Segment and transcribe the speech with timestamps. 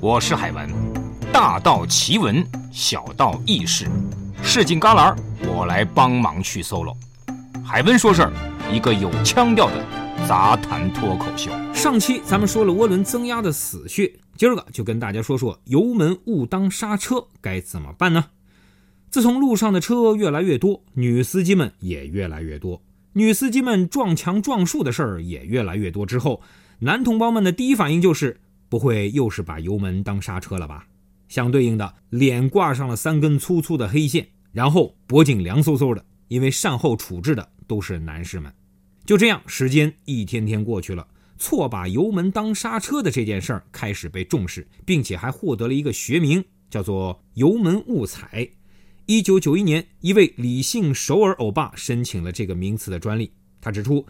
[0.00, 0.68] 我是海文，
[1.32, 3.88] 大道奇闻，小道轶事，
[4.44, 5.16] 市井旮旯，
[5.48, 6.94] 我来帮忙去 solo。
[7.64, 8.32] 海文说事儿，
[8.72, 9.84] 一个有腔调的
[10.28, 11.50] 杂谈脱口秀。
[11.74, 18.26] 上期咱们说了涡轮增压的死穴，今儿个就跟大家说说油门误当刹车该怎么办呢？
[19.10, 22.80] 自从路上的车越来越多，女司机们也越来越多，
[23.14, 26.40] 女司机们撞墙撞树的事儿也越来越多之后，
[26.78, 28.40] 男同胞们的第一反应就是。
[28.68, 30.86] 不会又是把油门当刹车了吧？
[31.28, 38.52] 相对应的，脸挂上了三根粗粗的黑线，然后脖颈凉飕飕的，因为善后处置的都是男士们。
[39.04, 41.06] 就这样，时间一天天过去了，
[41.38, 48.48] 错把油门当刹车的这件事儿开始被重视，并且还获得了一个学名，叫做“油门误踩”。
[49.06, 53.32] 一九九一年，一位李姓首尔欧巴申请了这个名词的专利。
[53.60, 54.06] 他指出。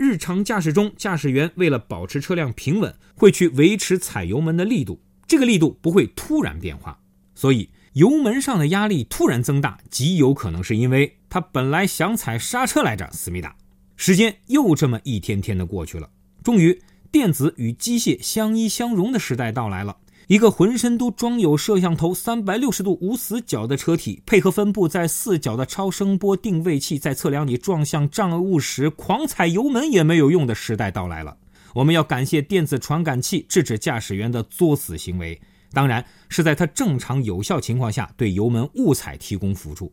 [0.00, 6.98] 日常驾驶中，驾驶员为了保持车辆平稳，会去维持踩油门的力度，这个力度不会突然变化。
[7.34, 13.10] 所以，油门上的压力突然增大，极有可能是因为他本来想踩刹车来着。
[13.12, 13.54] 思密达，
[13.94, 16.08] 时间又这么一天天的过去了，
[16.42, 16.80] 终于，
[17.12, 19.98] 电子与机械相依相融的时代到来了。
[20.26, 31.36] 一个浑身都装有摄像头、三百六十度无死角的车体，配合分布在四角的超声波定位器，在测量你撞向障碍物时狂踩油门也没有用的时代到来了。
[31.74, 35.40] 我们要感谢电子传感器制止驾驶员的作死行为，
[35.72, 39.92] 当然是在他正常有效情况下对油门误踩提供辅助。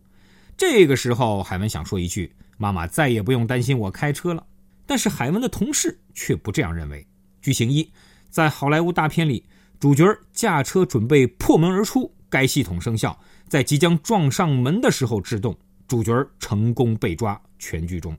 [0.56, 4.46] 这个时候，海文想说一句：妈妈再也不用担心我开车了。
[4.86, 7.06] 但是海文的同事却不这样认为。
[7.42, 7.90] 剧情一，
[8.30, 9.44] 在好莱坞大片里。
[9.80, 13.16] 主角驾车准备破门而出，该系统生效，
[13.48, 15.56] 在即将撞上门的时候制动，
[15.88, 17.40] 主角成功被抓。
[17.60, 18.18] 全剧终。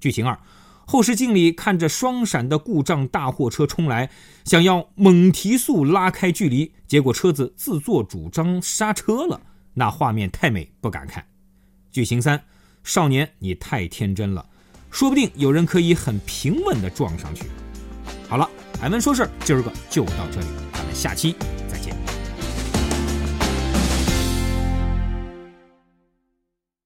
[0.00, 0.38] 剧情二，
[0.86, 4.08] 后视镜里看着双闪的故障大货车冲来，
[4.44, 9.38] 想要猛提速拉开距离，结果车子自作主张刹车了，
[9.74, 11.22] 那画面太美，不敢看。
[11.90, 12.42] 剧情三，
[12.82, 14.48] 少年你太天真了，
[14.90, 17.44] 说不定有人可以很平稳地撞上去。
[18.26, 18.48] 好了。
[18.80, 20.46] 海文说事儿，今儿个就到这里，
[20.98, 21.36] 下期。